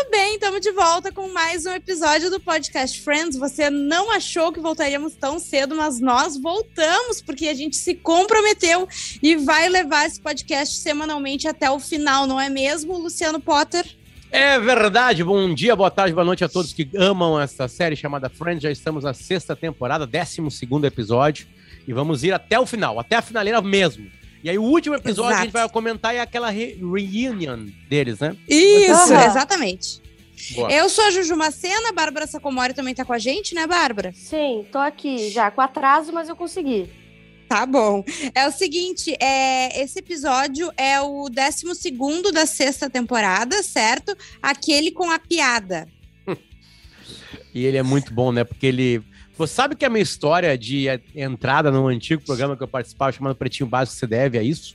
[0.00, 3.36] Muito bem, estamos de volta com mais um episódio do podcast Friends.
[3.36, 8.88] Você não achou que voltaríamos tão cedo, mas nós voltamos porque a gente se comprometeu
[9.22, 13.84] e vai levar esse podcast semanalmente até o final, não é mesmo, Luciano Potter?
[14.32, 15.22] É verdade.
[15.22, 18.62] Bom dia, boa tarde, boa noite a todos que amam essa série chamada Friends.
[18.62, 21.46] Já estamos na sexta temporada, décimo segundo episódio
[21.86, 24.10] e vamos ir até o final, até a finaleira mesmo.
[24.42, 25.40] E aí o último episódio Exato.
[25.40, 28.36] a gente vai comentar é aquela re reunion deles, né?
[28.48, 29.20] Isso, uhum.
[29.20, 30.00] exatamente.
[30.54, 30.72] Boa.
[30.72, 34.12] Eu sou a Juju Macena, a Bárbara Sacomori também tá com a gente, né, Bárbara?
[34.14, 36.88] Sim, tô aqui já com atraso, mas eu consegui.
[37.50, 38.04] Tá bom.
[38.34, 44.16] É o seguinte, é, esse episódio é o 12 da sexta temporada, certo?
[44.40, 45.88] Aquele com a piada.
[47.52, 48.44] e ele é muito bom, né?
[48.44, 49.02] Porque ele
[49.40, 53.34] você sabe que a minha história de entrada num antigo programa que eu participava chamado
[53.34, 54.74] Pretinho Básico você deve a isso?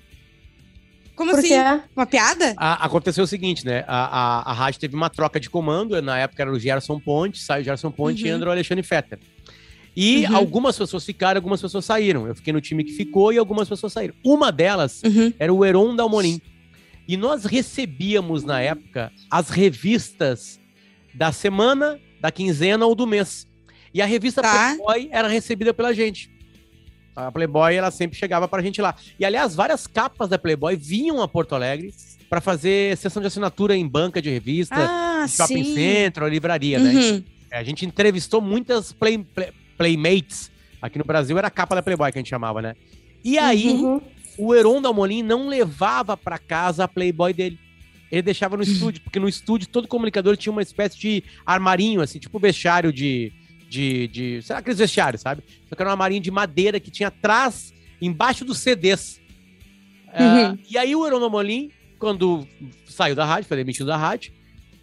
[1.15, 1.49] Como Por assim?
[1.49, 1.81] Quê?
[1.95, 2.53] Uma piada?
[2.57, 3.85] A, aconteceu o seguinte, né?
[3.87, 7.39] A, a, a rádio teve uma troca de comando, na época era o Gerson Ponte,
[7.39, 8.29] saiu o Gerson Ponte uhum.
[8.29, 9.19] e entrou o Alexandre Fetter.
[9.95, 10.35] E uhum.
[10.35, 12.27] algumas pessoas ficaram, algumas pessoas saíram.
[12.27, 14.15] Eu fiquei no time que ficou e algumas pessoas saíram.
[14.23, 15.31] Uma delas uhum.
[15.39, 16.41] era o Heron Dalmorim.
[17.07, 20.59] E nós recebíamos, na época, as revistas
[21.13, 23.47] da semana, da quinzena ou do mês.
[23.95, 24.75] E a revista tá.
[24.75, 26.29] Playboy era recebida pela gente.
[27.15, 28.93] A Playboy, ela sempre chegava pra gente lá.
[29.17, 31.93] E, aliás, várias capas da Playboy vinham a Porto Alegre
[32.29, 35.75] para fazer sessão de assinatura em banca de revista, ah, shopping sim.
[35.75, 36.91] center, livraria, né?
[36.91, 37.23] uhum.
[37.49, 37.57] né?
[37.57, 40.51] A gente entrevistou muitas play, play, Playmates.
[40.81, 42.75] Aqui no Brasil era a capa da Playboy que a gente chamava, né?
[43.23, 44.01] E aí, uhum.
[44.37, 47.57] o Heron Dalmolin não levava para casa a Playboy dele.
[48.11, 52.19] Ele deixava no estúdio, porque no estúdio todo comunicador tinha uma espécie de armarinho, assim,
[52.19, 53.31] tipo vestiário de,
[53.69, 55.43] de, de sei lá, aqueles vestiários, sabe?
[55.67, 59.19] Só que era um armarinho de madeira que tinha atrás, embaixo dos CDs.
[60.13, 60.53] Ah, uhum.
[60.53, 61.19] Uh, e aí o Heron
[61.97, 62.47] quando
[62.87, 64.31] saiu da rádio, foi demitido da rádio,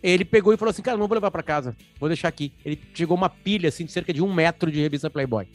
[0.03, 2.53] ele pegou e falou assim, cara, não vou levar para casa, vou deixar aqui.
[2.65, 5.47] Ele chegou uma pilha, assim, de cerca de um metro de revista Playboy.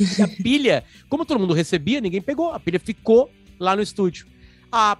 [0.00, 2.50] E a pilha, como todo mundo recebia, ninguém pegou.
[2.50, 4.26] A pilha ficou lá no estúdio.
[4.70, 4.96] A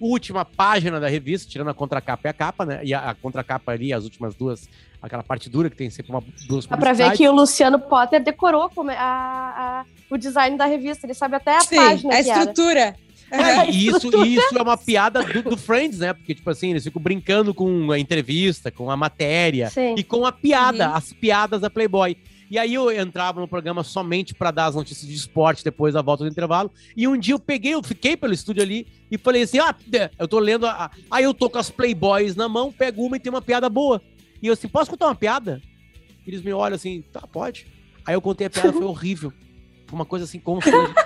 [0.00, 2.80] última página da revista, tirando a contracapa e a capa, né?
[2.82, 4.68] E a, a contracapa ali, as últimas duas,
[5.00, 8.22] aquela parte dura que tem sempre uma, duas Dá pra ver que o Luciano Potter
[8.22, 12.14] decorou a, a, o design da revista, ele sabe até a Sim, página.
[12.14, 12.96] A estrutura.
[13.30, 13.66] Era.
[13.66, 16.12] É, isso, isso é uma piada do, do, Friends, né?
[16.12, 19.96] Porque, tipo assim, eles ficam brincando com a entrevista, com a matéria Sim.
[19.96, 20.94] e com a piada, uhum.
[20.94, 22.16] as piadas da Playboy.
[22.50, 26.02] E aí eu entrava no programa somente para dar as notícias de esporte depois da
[26.02, 26.70] volta do intervalo.
[26.96, 29.74] E um dia eu peguei, eu fiquei pelo estúdio ali e falei assim: ah,
[30.18, 30.66] eu tô lendo.
[30.66, 30.90] A...
[31.10, 34.00] Aí eu tô com as Playboys na mão, pego uma e tem uma piada boa.
[34.40, 35.60] E eu assim, posso contar uma piada?
[36.26, 37.66] Eles me olham assim, tá, pode.
[38.04, 39.32] Aí eu contei a piada, foi horrível.
[39.86, 40.60] Foi uma coisa assim, como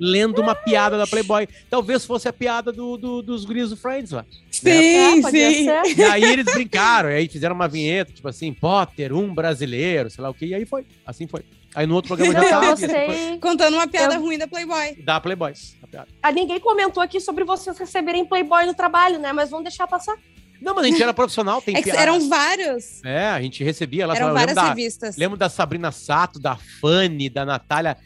[0.00, 1.48] lendo uma piada da Playboy.
[1.68, 4.24] Talvez fosse a piada do, do dos guris do Friends lá.
[4.50, 5.30] Sim, né?
[5.30, 5.66] sim.
[5.96, 10.22] E aí eles brincaram, e aí fizeram uma vinheta, tipo assim, Potter, um brasileiro, sei
[10.22, 10.84] lá o que, e aí foi.
[11.06, 11.44] Assim foi.
[11.74, 12.72] Aí no outro programa já tava.
[12.72, 14.20] Assim, Contando uma piada eu...
[14.20, 14.96] ruim da Playboy.
[15.02, 15.52] Da Playboy.
[16.22, 19.32] A ninguém comentou aqui sobre vocês receberem Playboy no trabalho, né?
[19.32, 20.16] Mas vamos deixar passar.
[20.60, 23.02] Não, mas a gente era profissional, tem é Eram vários.
[23.04, 24.16] É, a gente recebia lá.
[24.16, 25.16] Eram várias da, revistas.
[25.16, 27.96] Lembro da Sabrina Sato, da Fanny, da Natália.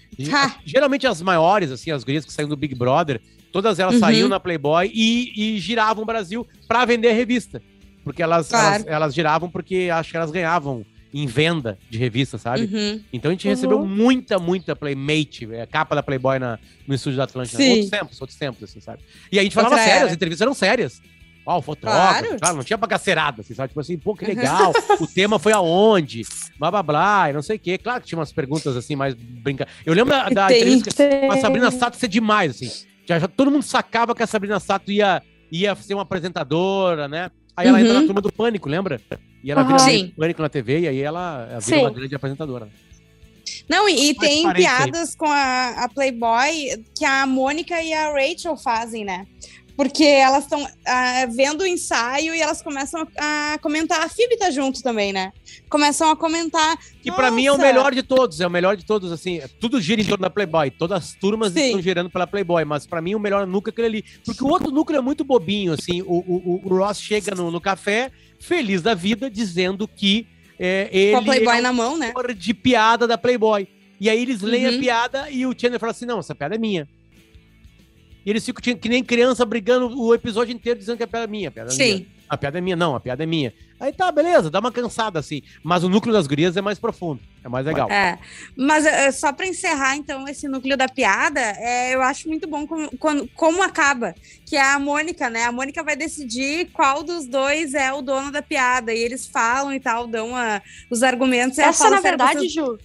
[0.65, 3.21] Geralmente as maiores, assim, as gurias que saíram do Big Brother,
[3.51, 4.01] todas elas uhum.
[4.01, 7.63] saíam na Playboy e, e giravam o Brasil para vender a revista.
[8.05, 8.75] Porque elas, claro.
[8.75, 12.65] elas, elas, giravam porque acho que elas ganhavam em venda de revista, sabe?
[12.65, 13.01] Uhum.
[13.13, 13.55] Então a gente uhum.
[13.55, 17.57] recebeu muita, muita Playmate, é, capa da Playboy na, no estúdio da Atlântica.
[17.57, 17.71] Sim.
[17.71, 19.03] Outros tempos, outros tempos, assim, sabe?
[19.31, 20.09] E a gente falava Outra sério, era.
[20.09, 21.03] as entrevistas eram sérias.
[21.45, 22.57] Ó, oh, fotógrafo, claro.
[22.57, 23.69] não tinha bagaceirada, assim, sabe?
[23.69, 26.23] Tipo assim, pô, que legal, o tema foi aonde,
[26.57, 27.77] blá, blá, blá, e não sei o quê.
[27.77, 29.67] Claro que tinha umas perguntas, assim, mais brinca.
[29.85, 32.71] Eu lembro da, da entrevista com a Sabrina Sato ser demais, assim.
[33.05, 35.21] Já, já, todo mundo sacava que a Sabrina Sato ia,
[35.51, 37.29] ia ser uma apresentadora, né?
[37.57, 37.85] Aí ela uhum.
[37.85, 39.01] entra na turma do Pânico, lembra?
[39.43, 39.77] E ela uhum.
[39.77, 42.69] vira Pânico na TV, e aí ela, ela vira uma grande apresentadora.
[43.69, 48.57] Não, e, e tem piadas com a, a Playboy que a Mônica e a Rachel
[48.57, 49.27] fazem, né?
[49.77, 54.03] Porque elas estão ah, vendo o ensaio e elas começam a, comentar.
[54.03, 55.33] A Phoebe tá junto também, né?
[55.69, 56.77] Começam a comentar.
[57.03, 59.41] Que para mim é o melhor de todos, é o melhor de todos, assim.
[59.61, 60.71] Tudo gira em torno da Playboy.
[60.71, 61.67] Todas as turmas Sim.
[61.67, 64.05] estão girando pela Playboy, mas para mim o melhor núcleo é aquele ali.
[64.25, 66.03] Porque o outro núcleo é muito bobinho, assim.
[66.03, 70.27] O, o, o Ross chega no, no café, feliz da vida, dizendo que
[70.59, 71.13] é, ele.
[71.13, 72.13] Com a Playboy é na mão, né?
[72.37, 73.67] De piada da Playboy.
[74.01, 74.77] E aí eles leem uhum.
[74.77, 76.89] a piada e o Chandler fala assim: não, essa piada é minha.
[78.25, 81.29] E eles ficam que nem criança brigando o episódio inteiro dizendo que a piada é
[81.29, 81.49] minha.
[81.49, 81.95] A piada é Sim.
[81.95, 82.07] Minha.
[82.33, 82.77] A piada é minha.
[82.77, 83.53] Não, a piada é minha.
[83.79, 85.43] Aí tá, beleza, dá uma cansada, assim.
[85.63, 87.21] Mas o núcleo das gurias é mais profundo.
[87.45, 87.91] É mais legal.
[87.91, 88.19] É.
[88.57, 92.67] Mas é, só para encerrar, então, esse núcleo da piada, é, eu acho muito bom
[92.67, 94.15] como, como, como acaba.
[94.47, 95.45] Que é a Mônica, né?
[95.45, 98.95] A Mônica vai decidir qual dos dois é o dono da piada.
[98.95, 101.59] E eles falam e tal, dão a, os argumentos.
[101.59, 102.79] Essa, na verdade, Ju,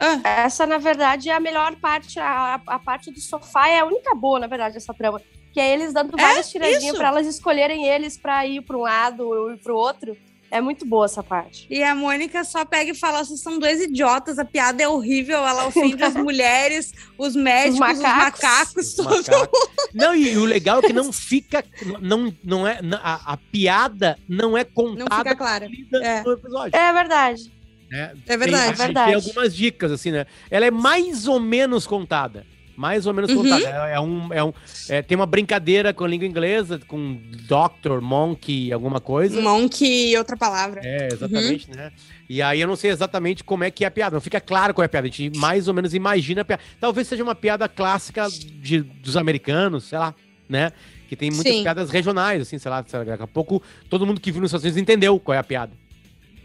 [0.00, 0.20] ah.
[0.24, 2.18] Essa, na verdade, é a melhor parte.
[2.18, 5.20] A, a parte do sofá é a única boa, na verdade, essa trama.
[5.52, 8.82] Que é eles dando várias é, tiradinhas para elas escolherem eles para ir para um
[8.82, 10.16] lado ou ir para o outro.
[10.50, 11.66] É muito boa essa parte.
[11.68, 15.46] E a Mônica só pega e fala: vocês são dois idiotas, a piada é horrível,
[15.46, 19.48] ela ofende as mulheres, os médicos, os macacos, os macacos todo mundo.
[19.94, 21.62] Não, e o legal é que não fica.
[22.00, 25.68] Não, não é, a, a piada não é contada não fica clara.
[26.02, 26.22] É.
[26.22, 26.78] no episódio.
[26.78, 27.57] É verdade.
[27.90, 29.06] É, é verdade, tem, é verdade.
[29.06, 30.26] Tem algumas dicas, assim, né?
[30.50, 32.44] Ela é mais ou menos contada.
[32.78, 33.42] Mais ou menos uhum.
[33.42, 33.88] contada.
[33.88, 34.52] É, é, um, é um,
[34.88, 39.40] é, tem uma brincadeira com a língua inglesa, com doctor, monkey, alguma coisa.
[39.40, 40.80] Monkey e outra palavra.
[40.84, 41.76] É, exatamente, uhum.
[41.76, 41.90] né?
[42.28, 44.14] E aí eu não sei exatamente como é que é a piada.
[44.14, 45.08] Não fica claro qual é a piada.
[45.08, 46.62] A gente mais ou menos imagina a piada.
[46.78, 50.14] Talvez seja uma piada clássica de, dos americanos, sei lá,
[50.48, 50.70] né?
[51.08, 51.62] Que tem muitas Sim.
[51.64, 54.80] piadas regionais, assim, sei lá, daqui a pouco todo mundo que viu nos Estados Unidos
[54.80, 55.72] entendeu qual é a piada.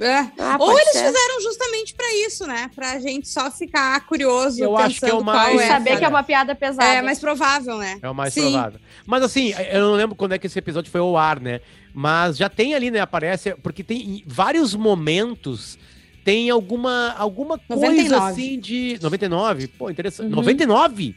[0.04, 0.32] É.
[0.38, 1.06] Ah, Ou eles ser.
[1.06, 2.70] fizeram justamente para isso, né?
[2.76, 4.62] Pra gente só ficar curioso.
[4.62, 5.62] Eu acho que é o mais.
[5.62, 6.86] É, saber que é uma piada pesada.
[6.86, 8.00] É mais provável, né?
[8.02, 8.52] É o mais Sim.
[8.52, 8.80] provável.
[9.06, 11.62] Mas assim, eu não lembro quando é que esse episódio foi ao ar, né?
[11.94, 13.00] Mas já tem ali, né?
[13.00, 13.56] Aparece.
[13.64, 15.78] Porque tem vários momentos.
[16.26, 18.10] Tem alguma, alguma 99.
[18.10, 19.00] coisa assim de.
[19.02, 19.68] 99?
[19.68, 20.30] Pô, interessante.
[20.30, 20.36] Uhum.
[20.36, 21.16] 99?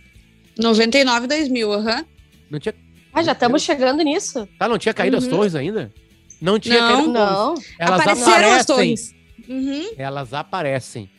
[0.59, 1.97] 99, 2000, aham.
[1.97, 2.05] Uhum.
[2.51, 2.75] Não tinha.
[3.13, 4.49] Ah, já estamos chegando nisso.
[4.59, 5.23] Tá, não tinha caído uhum.
[5.23, 5.93] as torres ainda?
[6.41, 7.55] Não tinha não, não.
[7.79, 8.95] Elas Apareceram aparecem.
[9.49, 9.91] Uhum.
[9.97, 11.11] Elas aparecem.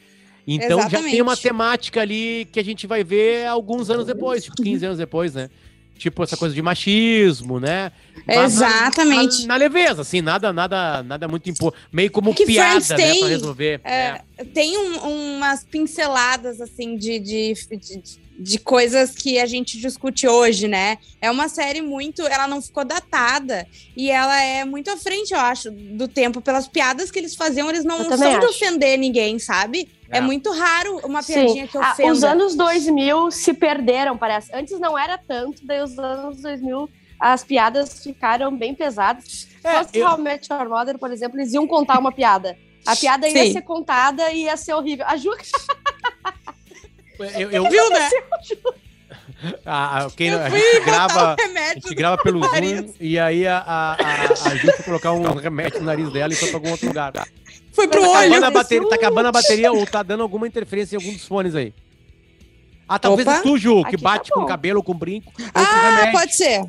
[0.48, 1.06] Então Exatamente.
[1.06, 4.86] já tem uma temática ali que a gente vai ver alguns anos depois, tipo 15
[4.86, 5.50] anos depois, né?
[5.98, 7.92] Tipo essa coisa de machismo, né?
[8.26, 9.42] Mas Exatamente.
[9.42, 11.74] Na, na, na, leveza, assim, nada, nada, nada muito impor.
[11.92, 13.82] Meio como que piada, tem, né, pra resolver.
[13.84, 14.44] É, é.
[14.54, 20.68] Tem um, umas pinceladas, assim, de, de, de de coisas que a gente discute hoje,
[20.68, 21.00] né?
[21.20, 22.22] É uma série muito.
[22.22, 23.66] Ela não ficou datada
[23.96, 26.40] e ela é muito à frente, eu acho, do tempo.
[26.40, 28.40] Pelas piadas que eles faziam, eles não são acho.
[28.40, 29.90] de ofender ninguém, sabe?
[30.10, 31.72] É, é muito raro uma piadinha Sim.
[31.72, 32.10] que ofenda.
[32.10, 34.54] Ah, os anos 2000 se perderam, parece.
[34.54, 36.90] Antes não era tanto, daí os anos 2000
[37.20, 39.48] as piadas ficaram bem pesadas.
[39.64, 40.08] É, Só se eu...
[40.08, 42.58] How Met Your Mother, por exemplo, eles iam contar uma piada.
[42.86, 43.54] A piada ia Sim.
[43.54, 45.06] ser contada e ia ser horrível.
[45.08, 45.32] A Ju...
[47.20, 47.70] Eu, eu...
[47.70, 48.10] Viu, né?
[49.66, 54.50] Ah, quem, a, gente grava, a gente grava pelo Zoom e aí a, a, a,
[54.50, 57.14] a gente colocar um remédio no nariz dela e foi pra algum outro lugar.
[57.78, 58.18] Foi pro tá olho.
[58.18, 61.28] Acabando a bateria, tá acabando a bateria ou tá dando alguma interferência em algum dos
[61.28, 61.72] fones aí.
[62.90, 63.42] Ah, talvez Opa.
[63.42, 65.32] tu, Ju, que Aqui bate tá com cabelo, com brinco.
[65.54, 66.66] Ah, pode ser.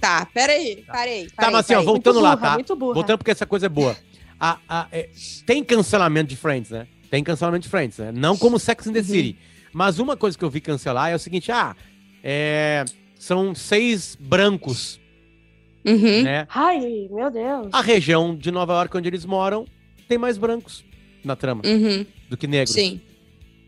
[0.00, 1.28] Tá, peraí, parei.
[1.36, 2.56] Tá, mas assim, ó, voltando lá, tá?
[2.78, 3.94] Voltando porque essa coisa é boa.
[4.40, 5.10] A, a, é,
[5.44, 6.86] tem cancelamento de Friends, né?
[7.10, 8.10] Tem cancelamento de Friends, né?
[8.14, 9.04] Não como Sex and the uhum.
[9.04, 9.38] City.
[9.72, 11.76] Mas uma coisa que eu vi cancelar é o seguinte: ah,
[12.22, 12.86] é,
[13.18, 14.98] são seis brancos.
[15.84, 16.22] Uhum.
[16.22, 16.46] Né?
[16.48, 17.68] Ai, meu Deus.
[17.72, 19.66] A região de Nova York onde eles moram
[20.08, 20.84] tem mais brancos
[21.24, 22.06] na trama uhum.
[22.28, 22.74] do que negros.
[22.74, 23.00] Sim.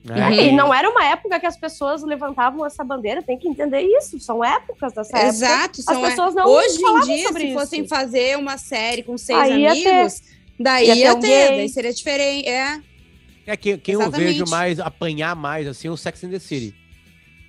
[0.03, 0.29] Né?
[0.29, 0.33] Uhum.
[0.33, 4.19] E não era uma época que as pessoas levantavam essa bandeira, tem que entender isso.
[4.19, 5.29] São épocas dessa época.
[5.29, 5.81] Exato.
[5.87, 7.59] As pessoas não Hoje em dia, se isso.
[7.59, 10.23] fossem fazer uma série com seis Aí amigos,
[10.59, 12.49] daí ia ter, ia ter daí seria diferente.
[12.49, 12.81] É.
[13.47, 14.23] É que, quem Exatamente.
[14.23, 16.75] eu vejo mais apanhar mais, assim, é o Sex and the City.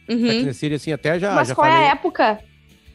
[0.09, 0.27] Uhum.
[0.27, 1.33] Sex and the City, assim, até já.
[1.33, 1.85] Mas já qual falei.
[1.85, 2.44] é a época?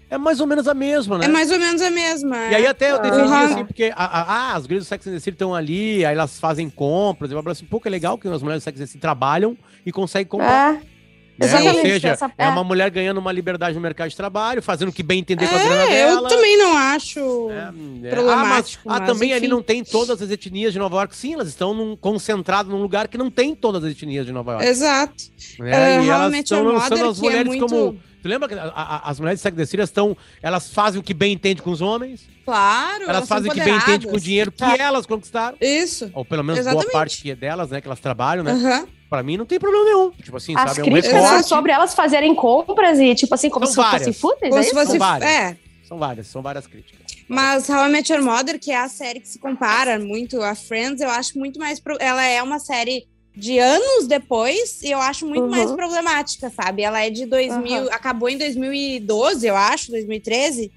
[0.08, 1.24] É mais ou menos a mesma, né?
[1.24, 2.36] É mais ou menos a mesma.
[2.46, 3.34] E aí até eu defendi, uhum.
[3.34, 6.70] assim, porque ah, as gurias do Sex and the City estão ali, aí elas fazem
[6.70, 8.86] compras, eu falo assim, pô, que é legal que as mulheres do Sex and the
[8.86, 10.76] City trabalham e conseguem comprar.
[10.76, 10.96] É.
[11.38, 11.46] Né?
[11.52, 12.32] Ou seja, essa...
[12.38, 15.44] é uma mulher ganhando uma liberdade no mercado de trabalho, fazendo o que bem entender
[15.44, 16.22] é, com a grana dela.
[16.22, 18.82] Eu também não acho é, problemático.
[18.86, 19.36] Ah, mas, ah, também enfim.
[19.36, 21.14] ali não tem todas as etnias de Nova York.
[21.14, 24.52] Sim, elas estão num, concentradas num lugar que não tem todas as etnias de Nova
[24.52, 24.66] York.
[24.66, 25.24] Exato.
[25.60, 27.66] É, uh, e elas estão lançando as é mulheres muito...
[27.66, 27.98] como...
[28.26, 30.16] Tu lembra que a, a, as mulheres de Sex the estão...
[30.42, 32.26] Elas fazem o que bem entende com os homens.
[32.44, 33.04] Claro.
[33.04, 34.76] Elas, elas fazem o que bem entende com o dinheiro que tá.
[34.76, 35.56] elas conquistaram.
[35.60, 36.10] Isso.
[36.12, 36.84] Ou pelo menos Exatamente.
[36.84, 37.80] boa parte que é delas, né?
[37.80, 38.52] Que elas trabalham, né?
[38.52, 38.86] Uhum.
[39.08, 40.10] Pra mim não tem problema nenhum.
[40.10, 40.80] Tipo assim, As sabe?
[40.80, 44.50] É um críticas sobre elas fazerem compras e, tipo assim, como são se fossem fúteis,
[44.50, 45.30] como é se fosse, são várias.
[45.30, 45.56] É.
[45.86, 47.06] São várias, são várias críticas.
[47.28, 50.56] Mas How I Met Your Mother, que é a série que se compara muito a
[50.56, 51.78] Friends, eu acho muito mais...
[51.78, 51.96] Pro...
[52.00, 53.06] Ela é uma série
[53.36, 55.50] de anos depois e eu acho muito uhum.
[55.50, 56.82] mais problemática, sabe?
[56.82, 57.82] Ela é de 2000...
[57.82, 57.88] Uhum.
[57.92, 60.72] Acabou em 2012, eu acho, 2013.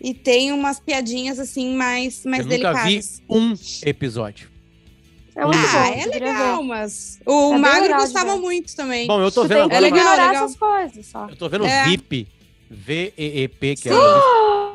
[0.00, 2.82] E tem umas piadinhas, assim, mais, mais eu delicadas.
[2.82, 3.54] nunca vi um
[3.88, 4.50] episódio.
[5.34, 9.06] É muito ah, bom, é legal, mas o é Magro gostava muito também.
[9.06, 9.76] Bom, eu tô vendo agora.
[9.76, 10.44] É legal, legal.
[10.44, 11.26] essas coisas só.
[11.28, 11.84] Eu tô vendo é.
[11.84, 12.28] VIP,
[12.70, 13.92] V-E-E-P, que é.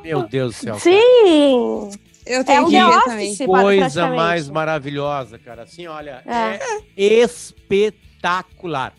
[0.03, 0.79] Meu Deus do céu.
[0.79, 1.91] Sim!
[1.91, 2.06] Cara.
[2.27, 3.38] Eu tenho é que ver também.
[3.38, 5.63] Coisa mais maravilhosa, cara.
[5.63, 6.60] Assim, olha, é,
[6.96, 8.93] é espetacular.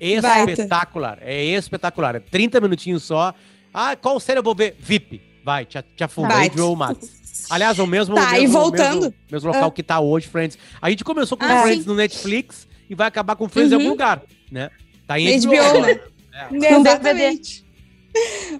[0.00, 1.16] Espetacular.
[1.16, 1.30] Baita.
[1.30, 2.16] É espetacular.
[2.16, 3.34] É 30 minutinhos só.
[3.72, 4.76] Ah, qual série eu vou ver?
[4.78, 5.20] VIP.
[5.44, 7.20] Vai, te, te afundei Joe Max.
[7.48, 9.00] Aliás, o mesmo, tá, mesmo, e voltando.
[9.02, 9.72] mesmo, mesmo local ah.
[9.72, 10.58] que tá hoje, Friends.
[10.80, 11.88] A gente começou com ah, Friends sim.
[11.88, 13.78] no Netflix e vai acabar com Friends uhum.
[13.78, 14.70] em algum lugar, né?
[15.06, 16.00] Tá em HBO, HBO né?
[16.32, 16.74] É.
[16.74, 17.64] Exatamente.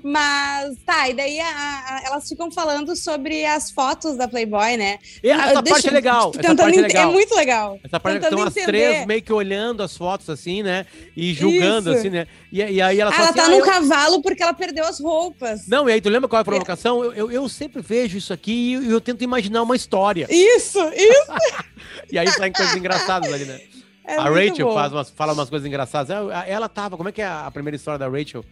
[0.02, 4.98] Mas tá, e daí a, a, elas ficam falando sobre as fotos da Playboy, né?
[5.22, 6.32] E essa Deixa, parte é legal.
[6.38, 7.10] Essa parte é, legal.
[7.10, 7.80] é muito legal.
[7.82, 10.86] Essa parte estão as três meio que olhando as fotos assim, né?
[11.16, 11.98] E julgando, Isso.
[11.98, 12.26] assim, né?
[12.52, 13.64] E, e aí ela Ela tá assim, ah, eu...
[13.64, 15.66] cavalo porque ela perdeu as roupas.
[15.66, 17.04] Não, e aí tu lembra qual é a provocação?
[17.04, 20.26] Eu, eu, eu sempre vejo isso aqui e eu, tento imaginar uma história.
[20.30, 21.32] Isso, isso.
[22.10, 23.60] e aí saem coisas engraçadas ali, né?
[24.02, 26.10] É a Rachel faz umas, fala umas coisas engraçadas.
[26.10, 28.44] Ela, ela tava, como é que é a primeira história da Rachel?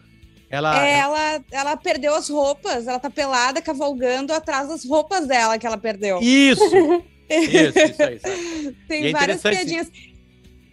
[0.51, 0.87] Ela...
[0.87, 5.67] É, ela, ela perdeu as roupas, ela tá pelada, cavalgando atrás das roupas dela que
[5.67, 6.19] ela perdeu.
[6.21, 6.65] Isso!
[7.29, 8.17] isso, isso aí.
[8.17, 9.91] Isso Tem é várias piadinhas.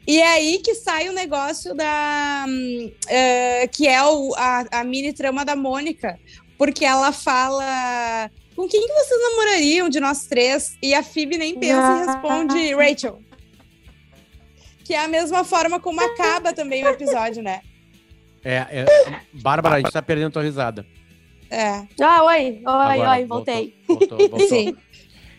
[0.07, 2.45] E é aí que sai o negócio da.
[2.47, 6.19] Uh, que é o, a, a mini trama da Mônica.
[6.57, 8.29] Porque ela fala.
[8.55, 10.77] Com quem que vocês namorariam de nós três?
[10.81, 13.19] E a Phoebe nem pensa e responde Rachel.
[14.85, 17.61] Que é a mesma forma como acaba também o episódio, né?
[18.45, 18.85] É, é,
[19.33, 20.85] Bárbara, a gente tá perdendo tua risada.
[21.49, 21.85] É.
[21.99, 23.75] Ah, oi, oi, Agora, oi, voltei.
[23.87, 24.47] Voltou, voltou, voltou.
[24.47, 24.77] Sim.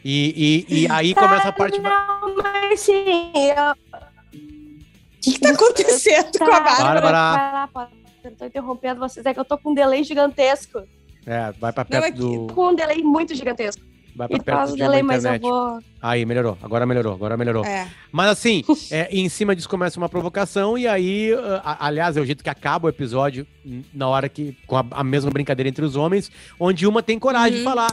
[0.04, 1.80] E, e, e aí começa a parte.
[1.80, 3.32] Não, mas sim.
[3.34, 3.72] Eu...
[3.72, 7.00] O que, que tá acontecendo tá, com a Bárbara?
[7.00, 7.68] Bárbara.
[7.74, 7.88] Vai
[8.26, 10.82] eu tô interrompendo vocês, é que eu tô com um delay gigantesco.
[11.24, 12.46] É, vai pra perto não, é do.
[12.54, 13.82] Com um delay muito gigantesco.
[14.16, 15.78] Vai pra perto do delay, mas eu vou.
[16.00, 16.56] Aí, melhorou.
[16.62, 17.64] Agora melhorou, agora melhorou.
[17.64, 17.86] É.
[18.10, 21.32] Mas assim, é, em cima disso começa uma provocação, e aí,
[21.62, 23.46] a, aliás, é o jeito que acaba o episódio,
[23.92, 24.56] na hora que.
[24.66, 27.58] com a, a mesma brincadeira entre os homens, onde uma tem coragem uhum.
[27.58, 27.92] de falar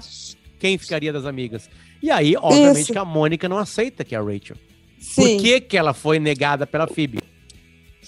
[0.58, 1.70] quem ficaria das amigas.
[2.01, 2.94] E aí, obviamente, Isso.
[2.94, 4.56] que a Mônica não aceita que é a Rachel.
[4.98, 5.22] Sim.
[5.22, 7.20] Por que, que ela foi negada pela Phoebe?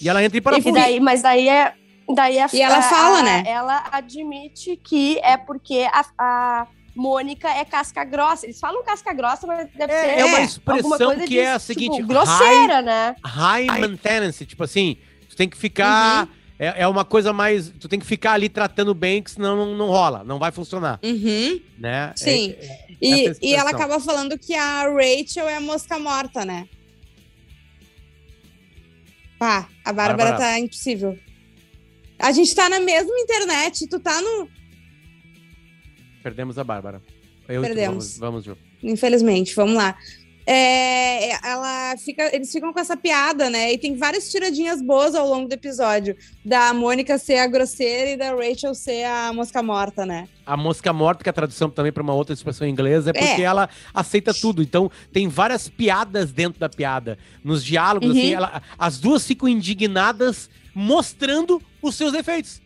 [0.00, 0.68] E ela entra em parafuso.
[0.70, 1.74] E daí, mas daí é.
[2.14, 3.44] Daí a, e ela fala, a, né?
[3.46, 8.46] Ela admite que é porque a, a Mônica é casca grossa.
[8.46, 10.20] Eles falam casca grossa, mas deve é, ser.
[10.20, 13.16] É uma expressão que de, é a seguinte: tipo, grosseira, high, né?
[13.22, 14.46] High maintenance.
[14.46, 14.96] Tipo assim,
[15.28, 16.24] tu tem que ficar.
[16.24, 16.32] Uhum.
[16.58, 17.68] É, é uma coisa mais.
[17.68, 20.98] Tu tem que ficar ali tratando bem, que senão não, não rola, não vai funcionar.
[21.04, 21.60] Uhum.
[21.78, 22.14] Né?
[22.16, 22.56] Sim.
[22.58, 26.66] É, é, e, e ela acaba falando que a Rachel é a mosca morta, né?
[29.38, 31.18] Pá, a Bárbara, Bárbara tá impossível.
[32.18, 34.48] A gente tá na mesma internet, tu tá no,
[36.26, 37.00] Perdemos a Bárbara.
[37.48, 38.18] Eu Perdemos.
[38.18, 38.58] Vamos, vamos, Ju.
[38.82, 39.96] Infelizmente, vamos lá.
[40.44, 43.72] É, ela fica, eles ficam com essa piada, né?
[43.72, 46.16] E tem várias tiradinhas boas ao longo do episódio.
[46.44, 50.28] Da Mônica ser a grosseira e da Rachel ser a mosca morta, né?
[50.44, 53.12] A mosca morta, que é a tradução também para uma outra expressão em inglês, é
[53.12, 53.44] porque é.
[53.44, 54.64] ela aceita tudo.
[54.64, 57.16] Então, tem várias piadas dentro da piada.
[57.44, 58.24] Nos diálogos, assim, uhum.
[58.24, 62.60] assim, ela, as duas ficam indignadas mostrando os seus defeitos.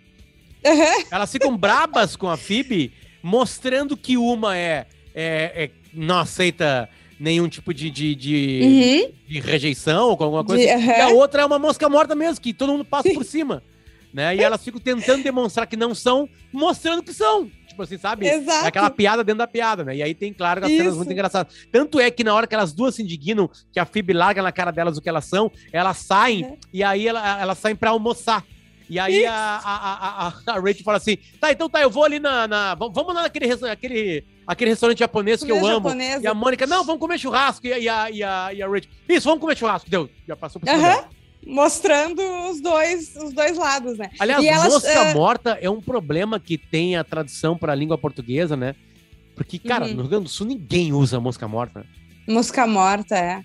[0.65, 1.05] Uhum.
[1.11, 2.91] Elas ficam brabas com a Phoebe
[3.23, 9.13] mostrando que uma é, é, é não aceita nenhum tipo de, de, de, uhum.
[9.29, 10.65] de, rejeição ou alguma coisa.
[10.65, 10.91] De, uhum.
[10.91, 13.63] E a outra é uma mosca morta mesmo, que todo mundo passa por cima.
[14.13, 14.37] Né?
[14.37, 17.51] E elas ficam tentando demonstrar que não são, mostrando que são.
[17.69, 18.27] Tipo assim, sabe?
[18.27, 18.67] Exato.
[18.67, 19.97] Aquela piada dentro da piada, né?
[19.97, 21.55] E aí tem, claro, as cenas muito engraçadas.
[21.71, 24.51] Tanto é que na hora que elas duas se indignam, que a Phoebe larga na
[24.51, 26.57] cara delas o que elas são, elas saem uhum.
[26.73, 28.45] e aí ela, elas saem pra almoçar.
[28.91, 32.19] E aí a, a, a, a, Rachel fala assim: tá, então tá, eu vou ali
[32.19, 32.49] na.
[32.49, 35.89] na vamos lá naquele aquele, aquele restaurante japonês que eu amo.
[35.89, 36.25] Japonesa.
[36.25, 37.65] E a Mônica, não, vamos comer churrasco.
[37.69, 39.89] E a, e a, e a Rachel, isso, vamos comer churrasco.
[39.89, 40.97] Deu, já passou por cima.
[40.97, 41.05] Uhum.
[41.47, 42.21] Mostrando
[42.51, 44.11] os dois, os dois lados, né?
[44.19, 45.15] Aliás, mosca uh...
[45.15, 48.75] morta é um problema que tem a tradução para a língua portuguesa, né?
[49.37, 49.95] Porque, cara, uhum.
[49.95, 51.87] no Rio Grande do Sul ninguém usa mosca morta.
[52.29, 53.45] Mosca morta, é.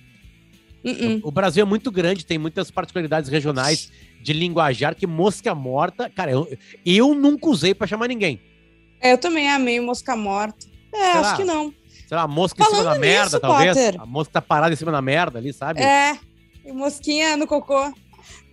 [0.86, 1.20] Uh.
[1.28, 6.32] O Brasil é muito grande, tem muitas particularidades regionais de linguajar que mosca morta, cara,
[6.32, 6.48] eu,
[6.86, 8.40] eu nunca usei para chamar ninguém.
[9.02, 10.66] É, eu também amei mosca morta.
[10.94, 11.74] É, sei acho lá, que não.
[12.08, 13.78] Sei lá, mosca Falando em cima da nisso, merda, talvez.
[13.78, 14.02] Potter.
[14.02, 15.82] A mosca tá parada em cima da merda ali, sabe?
[15.82, 16.18] É,
[16.64, 17.92] e mosquinha no cocô.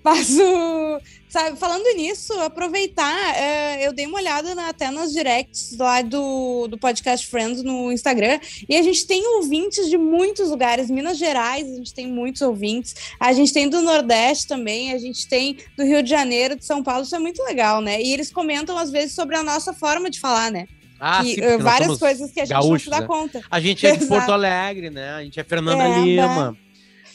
[0.02, 1.00] Mas o.
[1.28, 6.68] Sabe, falando nisso, aproveitar, é, eu dei uma olhada na, até nas directs lá do,
[6.68, 10.90] do Podcast Friends no Instagram, e a gente tem ouvintes de muitos lugares.
[10.90, 12.94] Minas Gerais, a gente tem muitos ouvintes.
[13.18, 16.82] A gente tem do Nordeste também, a gente tem do Rio de Janeiro, de São
[16.82, 17.04] Paulo.
[17.04, 17.98] Isso é muito legal, né?
[18.02, 20.66] E eles comentam, às vezes, sobre a nossa forma de falar, né?
[21.00, 23.06] Ah, que, sim, uh, várias coisas que a gente gaúchos, não se dá né?
[23.06, 23.40] conta.
[23.50, 25.14] A gente é de Porto Alegre, né?
[25.14, 26.56] A gente é Fernanda é, Lima.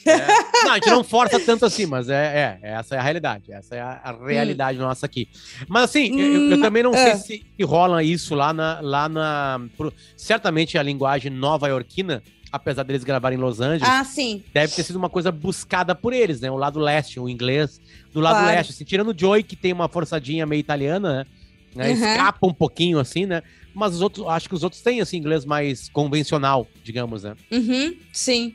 [0.08, 0.64] É.
[0.64, 3.52] Não, a gente não força tanto assim, mas é, é essa é a realidade.
[3.52, 4.82] Essa é a, a realidade hum.
[4.82, 5.28] nossa aqui.
[5.68, 7.16] Mas assim, hum, eu, eu, hum, também não sei é.
[7.16, 8.80] se, se rola isso lá na.
[8.80, 14.42] Lá na pro, certamente a linguagem nova-iorquina apesar deles gravarem em Los Angeles, ah, sim.
[14.52, 16.50] deve ter sido uma coisa buscada por eles, né?
[16.50, 17.80] O lado leste, o inglês
[18.12, 18.48] do lado claro.
[18.48, 18.70] leste.
[18.70, 21.26] Assim, tirando o Joey, que tem uma forçadinha meio italiana,
[21.74, 21.88] né?
[21.90, 21.92] Uhum.
[21.92, 23.42] Escapa um pouquinho, assim, né?
[23.74, 27.34] Mas os outros, acho que os outros têm, assim, inglês mais convencional, digamos, né?
[27.50, 28.54] Uhum, sim.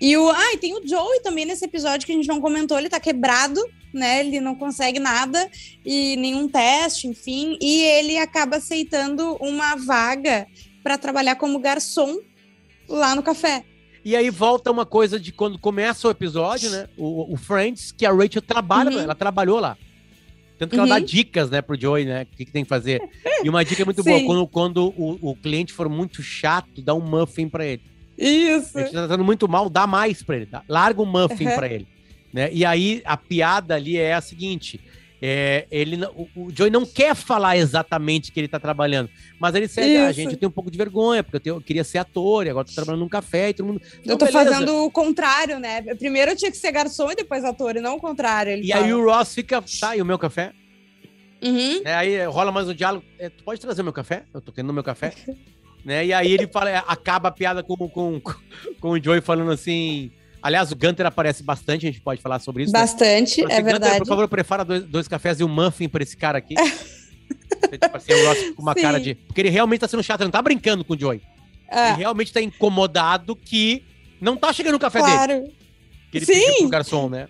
[0.00, 0.28] E o.
[0.30, 2.98] Ah, e tem o Joey também nesse episódio que a gente não comentou, ele tá
[2.98, 3.60] quebrado,
[3.92, 4.20] né?
[4.20, 5.50] Ele não consegue nada
[5.84, 7.56] e nenhum teste, enfim.
[7.60, 10.46] E ele acaba aceitando uma vaga
[10.82, 12.18] para trabalhar como garçom
[12.88, 13.64] lá no café.
[14.04, 16.88] E aí volta uma coisa de quando começa o episódio, né?
[16.96, 18.98] O, o Friends, que a Rachel trabalha, uhum.
[18.98, 19.76] ela trabalhou lá.
[20.58, 20.86] Tanto que uhum.
[20.86, 21.06] ela dá uhum.
[21.06, 22.22] dicas, né, pro Joey, né?
[22.22, 23.00] O que, que tem que fazer.
[23.44, 27.00] E uma dica muito boa: quando, quando o, o cliente for muito chato, dá um
[27.00, 27.91] muffin para ele.
[28.24, 28.78] Isso.
[28.78, 30.46] Ele tá tratando muito mal, dá mais para ele.
[30.46, 30.62] Tá?
[30.68, 31.54] Larga um muffin uhum.
[31.54, 31.86] para ele.
[32.32, 32.50] Né?
[32.52, 34.80] E aí a piada ali é a seguinte:
[35.20, 39.68] é, ele, o, o Joey não quer falar exatamente que ele tá trabalhando, mas ele
[39.68, 41.98] segue, ah, gente, eu tenho um pouco de vergonha, porque eu, tenho, eu queria ser
[41.98, 43.82] ator e agora tô trabalhando num café e todo mundo.
[44.04, 44.50] eu tô beleza.
[44.50, 45.80] fazendo o contrário, né?
[45.94, 48.52] Primeiro eu tinha que ser garçom e depois ator, e não o contrário.
[48.52, 48.84] e fala.
[48.84, 50.52] aí o Ross fica, tá, e o meu café?
[51.40, 51.82] Uhum.
[51.84, 53.04] É, aí rola mais um diálogo.
[53.18, 54.24] É, tu pode trazer meu café?
[54.34, 55.12] Eu tô querendo meu café.
[55.84, 56.06] né?
[56.06, 58.20] E aí ele fala, é, acaba a piada com, com,
[58.80, 60.10] com o Joey falando assim.
[60.42, 62.72] Aliás, o Gunter aparece bastante, a gente pode falar sobre isso.
[62.72, 62.80] Né?
[62.80, 63.54] Bastante, né?
[63.54, 63.98] é Gunter, verdade.
[63.98, 66.54] Por favor, prepara dois, dois cafés e um muffin para esse cara aqui.
[67.70, 68.82] tipo assim, com uma Sim.
[68.82, 69.14] cara de.
[69.14, 71.22] Porque ele realmente tá sendo chato, ele não tá brincando com o Joey.
[71.70, 71.90] É.
[71.90, 73.84] Ele realmente tá incomodado que
[74.20, 75.32] não tá chegando o café claro.
[75.32, 75.54] dele.
[76.10, 76.34] Que ele Sim.
[76.34, 77.28] pediu pro garçom, né?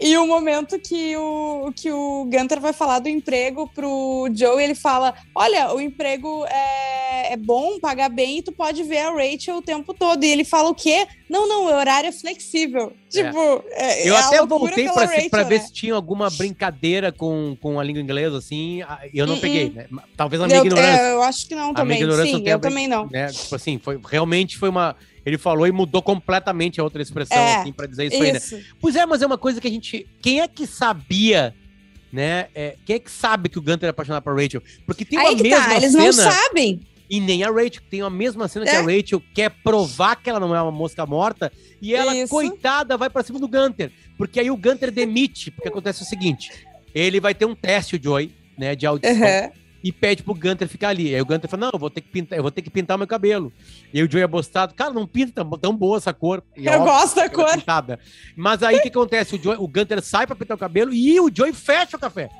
[0.00, 4.74] E o momento que o, que o Gunter vai falar do emprego pro Joe, ele
[4.74, 9.56] fala: Olha, o emprego é, é bom, paga bem, e tu pode ver a Rachel
[9.56, 10.24] o tempo todo.
[10.24, 11.06] E ele fala o quê?
[11.30, 12.92] Não, não, o horário é flexível.
[13.14, 13.22] É.
[13.22, 15.66] Tipo, é, eu é até voltei pra, Rachel, pra ver né?
[15.66, 18.80] se tinha alguma brincadeira com, com a língua inglesa, assim.
[19.12, 19.40] Eu não uh -uh.
[19.40, 19.86] peguei, né?
[20.16, 21.00] Talvez a minha eu, ignorância.
[21.00, 21.98] É, eu acho que não também.
[21.98, 23.06] Sim, eu também não.
[23.06, 23.28] Né?
[23.28, 27.56] Tipo assim, foi, realmente foi uma ele falou e mudou completamente a outra expressão, é,
[27.56, 28.66] assim, pra dizer isso, isso, aí, né?
[28.80, 30.06] Pois é, mas é uma coisa que a gente.
[30.20, 31.54] Quem é que sabia,
[32.12, 32.48] né?
[32.54, 34.62] É, quem é que sabe que o Gunter é apaixonado por Rachel?
[34.86, 36.04] Porque tem uma aí mesma tá, eles cena.
[36.04, 36.80] Não sabem.
[37.08, 38.68] E nem a Rachel, tem a mesma cena é.
[38.68, 38.96] que a é.
[38.96, 42.28] Rachel quer provar que ela não é uma mosca morta, e ela, isso.
[42.28, 43.92] coitada, vai para cima do Gunter.
[44.16, 46.50] Porque aí o Gunter demite, porque acontece o seguinte:
[46.94, 49.14] ele vai ter um teste, o Joy, né, de audição.
[49.14, 51.14] Uhum e pede pro Gunter ficar ali.
[51.14, 52.96] Aí o Gunter fala: Não, eu vou ter que pintar, eu vou ter que pintar
[52.96, 53.52] meu cabelo.
[53.92, 56.42] E aí o Joey é bostado, cara, não pinta tão boa essa cor.
[56.56, 57.52] E, eu gosto da cor.
[57.52, 58.00] Pintada.
[58.34, 59.36] Mas aí o que acontece?
[59.36, 62.30] O, Joey, o Gunter sai pra pintar o cabelo e o Joey fecha o café.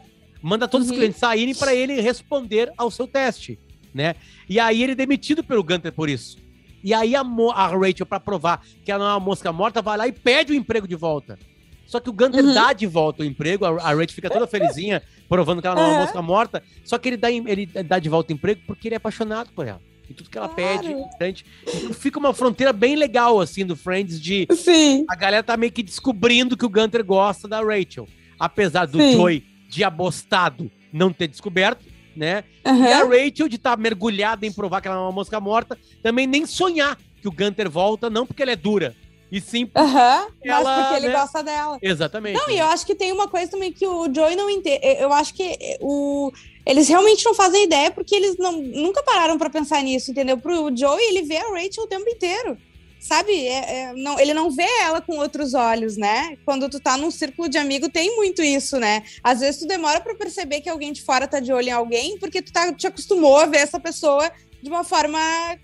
[0.43, 0.95] Manda todos uhum.
[0.95, 3.59] os clientes saírem para ele responder ao seu teste,
[3.93, 4.15] né?
[4.49, 6.39] E aí ele é demitido pelo Gunter por isso.
[6.83, 9.99] E aí a, a Rachel, para provar que ela não é uma mosca morta, vai
[9.99, 11.39] lá e pede o emprego de volta.
[11.87, 12.55] Só que o Gunter uhum.
[12.55, 15.83] dá de volta o emprego, a, a Rachel fica toda felizinha, provando que ela não
[15.83, 16.63] é uma mosca morta.
[16.85, 19.67] Só que ele dá, ele dá de volta o emprego porque ele é apaixonado por
[19.67, 19.81] ela.
[20.09, 20.79] E tudo que ela claro.
[20.79, 21.47] pede, importante.
[21.95, 25.05] Fica uma fronteira bem legal, assim, do Friends, de Sim.
[25.09, 28.07] a galera tá meio que descobrindo que o Gunter gosta da Rachel.
[28.39, 29.13] Apesar do Sim.
[29.13, 32.45] Joey de abostado não ter descoberto, né?
[32.67, 32.85] Uhum.
[32.85, 35.79] E a Rachel de estar tá mergulhada em provar que ela é uma mosca morta,
[36.03, 38.95] também nem sonhar que o Gunter volta, não porque ela é dura,
[39.35, 41.21] e sim porque, uhum, ela, porque ele né?
[41.21, 41.77] gosta dela.
[41.83, 42.39] Exatamente.
[42.39, 44.79] Não, e eu acho que tem uma coisa também que o Joey não entende.
[45.01, 46.33] Eu acho que o
[46.65, 50.39] eles realmente não fazem ideia porque eles não, nunca pararam para pensar nisso, entendeu?
[50.39, 52.57] Pro Joey, ele vê a Rachel o tempo inteiro.
[53.01, 53.33] Sabe?
[53.33, 56.39] É, é, não, ele não vê ela com outros olhos, né?
[56.45, 59.03] Quando tu tá num círculo de amigo, tem muito isso, né?
[59.21, 62.17] Às vezes tu demora para perceber que alguém de fora tá de olho em alguém
[62.21, 64.31] porque tu tá, te acostumou a ver essa pessoa
[64.63, 65.19] de uma forma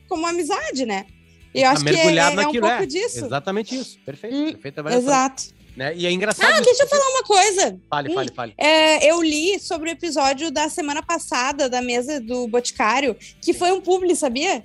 [0.09, 1.07] como amizade, né?
[1.55, 2.87] E eu acho que é, é, um pouco é.
[2.87, 3.25] disso.
[3.25, 3.99] Exatamente isso.
[4.05, 4.37] Perfeito.
[4.37, 5.61] Hum, Perfeita Exato.
[5.77, 5.95] Né?
[5.97, 6.53] E é engraçado.
[6.53, 7.81] Ah, deixa eu falar uma coisa.
[7.89, 8.55] Fale, fale, fale.
[8.59, 13.73] É, eu li sobre o episódio da semana passada da mesa do Boticário, que foi
[13.73, 14.65] um publi, sabia?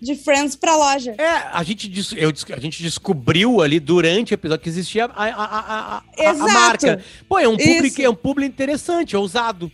[0.00, 1.14] De Friends pra loja.
[1.18, 5.44] É, a gente, eu, a gente descobriu ali durante o episódio que existia a, a,
[5.44, 7.04] a, a, a marca.
[7.28, 9.70] Pô, é um publi, é um publi interessante, ousado.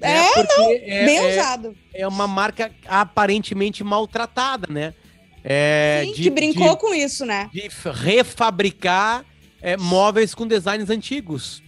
[0.00, 1.76] É, é não, é, bem é, ousado.
[1.92, 4.94] É uma marca aparentemente maltratada, né?
[5.42, 7.48] É, Sim, de, que brincou de, com isso, né?
[7.52, 9.24] De refabricar
[9.62, 11.62] é, móveis com designs antigos.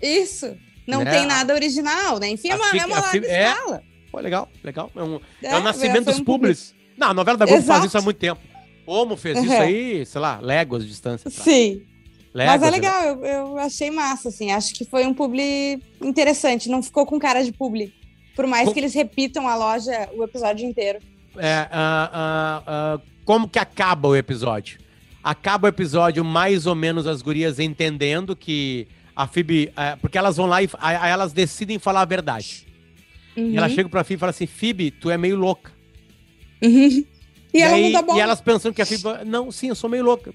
[0.00, 0.56] Isso.
[0.86, 1.10] Não né?
[1.10, 2.28] tem nada original, né?
[2.28, 3.82] Enfim, é uma, é uma larga é, escala.
[4.12, 4.90] Pô, legal, legal.
[4.94, 6.74] É, um, é, é o nascimento dos um públicos.
[6.96, 7.80] Não, a novela da Globo Exato.
[7.80, 8.40] faz isso há muito tempo.
[8.84, 9.44] Como fez uhum.
[9.44, 11.30] isso aí, sei lá, léguas de distância.
[11.30, 11.42] Tá?
[11.42, 11.82] Sim.
[12.32, 14.52] Mas é legal, eu, eu, achei massa, assim.
[14.52, 16.68] Acho que foi um publi interessante.
[16.68, 17.92] Não ficou com cara de publi.
[18.34, 18.74] Por mais com...
[18.74, 20.98] que eles repitam a loja o episódio inteiro.
[21.38, 24.78] É, uh, uh, uh, como que acaba o episódio?
[25.22, 28.86] Acaba o episódio mais ou menos as gurias entendendo que
[29.16, 29.72] a Phoebe.
[29.76, 32.64] É, porque elas vão lá e aí elas decidem falar a verdade.
[33.36, 33.50] Uhum.
[33.50, 35.72] E ela chega pra Phoebe e fala assim: Phoebe, tu é meio louca.
[36.62, 36.70] Uhum.
[36.72, 37.06] E,
[37.58, 38.16] e, ela aí, não bom.
[38.16, 39.02] E elas pensando que a Phoebe.
[39.26, 40.32] Não, sim, eu sou meio louca.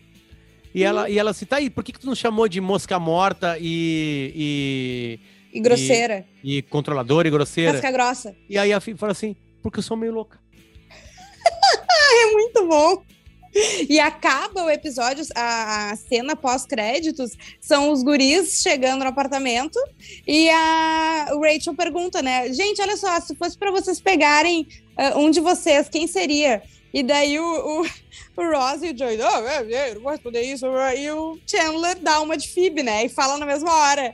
[0.76, 0.88] E, uhum.
[0.88, 3.58] ela, e ela assim, tá aí, por que, que tu não chamou de mosca morta
[3.58, 5.20] e.
[5.54, 6.26] E, e grosseira.
[6.44, 7.72] E, e controladora e grosseira.
[7.72, 8.36] Casca grossa.
[8.50, 10.41] E aí a Phoebe fala assim: porque eu sou meio louca.
[12.28, 13.04] é muito bom.
[13.90, 19.78] E acaba o episódio, a, cena pós-créditos, são os guris chegando no apartamento
[20.26, 22.52] e a Rachel pergunta, né?
[22.54, 26.64] Gente, olha só, se fosse para vocês pegarem uh, um de vocês, quem seria?
[26.94, 30.42] E daí o, o, o Ross e o Joey, oh, é, é, não vou responder
[30.42, 30.66] isso.
[30.98, 33.06] E o Chandler dá uma de Phoebe, né?
[33.06, 34.14] E fala na mesma hora.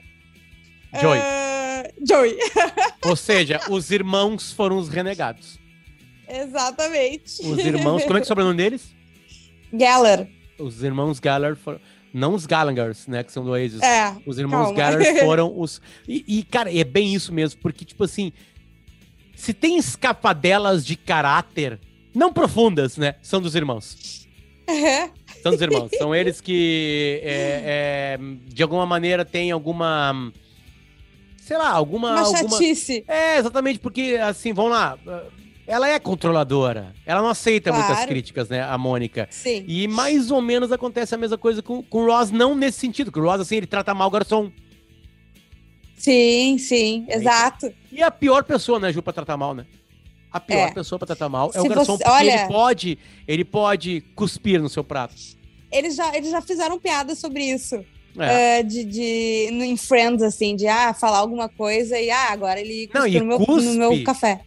[1.00, 1.20] Joey.
[1.20, 2.38] Uh, Joey.
[3.06, 5.60] Ou seja, os irmãos foram os renegados.
[6.28, 7.42] Exatamente.
[7.42, 8.94] Os irmãos, como é que é o sobrenome deles?
[9.72, 10.28] Geller.
[10.60, 11.80] Os irmãos Geller foram.
[12.14, 13.24] Não os Gallaghers, né?
[13.24, 13.82] Que são do Oasis.
[13.82, 14.16] É.
[14.26, 15.82] Os irmãos Geller foram os.
[16.08, 18.32] E, e, cara, é bem isso mesmo, porque, tipo assim.
[19.36, 21.80] Se tem escapadelas de caráter,
[22.14, 23.16] não profundas, né?
[23.22, 24.28] São dos irmãos.
[24.66, 25.10] É.
[25.44, 25.92] São dos irmãos.
[25.96, 30.32] São eles que, é, é, de alguma maneira, têm alguma.
[31.38, 32.12] Sei lá, alguma.
[32.12, 32.50] Uma alguma...
[32.50, 33.06] chatice.
[33.08, 34.98] É, exatamente, porque, assim, vamos lá
[35.68, 36.96] ela é controladora.
[37.06, 37.86] Ela não aceita claro.
[37.86, 39.28] muitas críticas, né, a Mônica.
[39.30, 39.66] Sim.
[39.68, 43.12] E mais ou menos acontece a mesma coisa com, com o Ross, não nesse sentido,
[43.12, 44.50] que o Ross, assim, ele trata mal o garçom.
[45.98, 47.72] Sim, sim, exato.
[47.92, 49.66] E a pior pessoa, né, Ju, pra tratar mal, né?
[50.32, 50.72] A pior é.
[50.72, 52.32] pessoa pra tratar mal é Se o garçom, você, porque olha...
[52.32, 55.16] ele pode, ele pode cuspir no seu prato.
[55.70, 57.84] Eles já, eles já fizeram piada sobre isso.
[58.18, 58.62] É.
[58.62, 62.88] Uh, de, de, em Friends, assim, de ah, falar alguma coisa e ah, agora ele
[62.88, 64.47] cuspiu no, meu, no meu café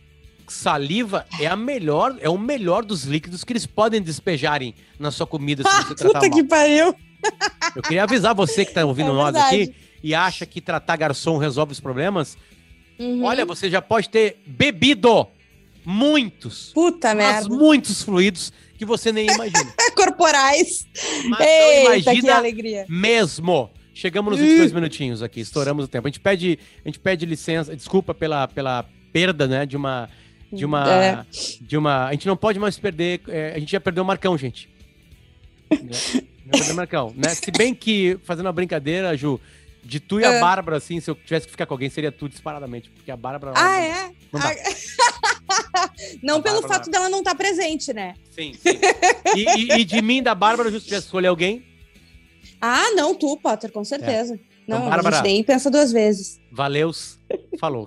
[0.52, 5.26] saliva é a melhor, é o melhor dos líquidos que eles podem despejarem na sua
[5.26, 6.38] comida se você tratar Puta mal.
[6.38, 6.94] que pariu!
[7.76, 11.38] Eu queria avisar você que tá ouvindo é nós aqui e acha que tratar garçom
[11.38, 12.36] resolve os problemas.
[12.98, 13.24] Uhum.
[13.24, 15.26] Olha, você já pode ter bebido
[15.84, 16.72] muitos.
[16.74, 17.48] Puta merda.
[17.48, 19.72] muitos fluidos que você nem imagina.
[19.94, 20.86] Corporais.
[21.26, 22.86] Mas Eita, imagina que alegria.
[22.88, 23.70] mesmo.
[23.92, 26.06] Chegamos nos 22 minutinhos aqui, estouramos o tempo.
[26.06, 30.08] A gente pede, a gente pede licença, desculpa pela, pela perda, né, de uma
[30.52, 30.92] de uma.
[30.92, 31.24] É.
[31.60, 32.06] De uma.
[32.06, 33.20] A gente não pode mais perder.
[33.28, 34.68] É, a gente já perdeu o Marcão, gente.
[35.70, 36.30] né?
[36.52, 37.28] Já Marcão, né?
[37.28, 39.40] Se bem que, fazendo uma brincadeira, Ju,
[39.84, 40.40] de tu e a é.
[40.40, 42.90] Bárbara, assim, se eu tivesse que ficar com alguém, seria tu disparadamente.
[42.90, 43.52] Porque a Bárbara.
[43.56, 44.12] Ah, não, é?
[44.32, 44.40] Não,
[46.22, 48.14] não a pelo Bárbara, fato dela não estar tá presente, né?
[48.30, 48.78] Sim, sim.
[49.36, 51.64] E, e, e de mim, da Bárbara, Ju, se tivesse escolher alguém.
[52.60, 54.34] Ah, não, tu, Potter, com certeza.
[54.34, 54.38] É.
[54.64, 56.40] Então, não, Bárbara, a gente nem pensa duas vezes.
[56.50, 57.18] Valeus,
[57.58, 57.86] falou.